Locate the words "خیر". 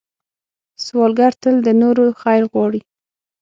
2.21-2.43